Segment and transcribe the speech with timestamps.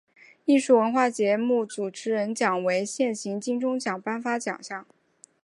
[0.45, 4.87] 艺术文化节目主持人奖为现行金钟奖颁发奖项。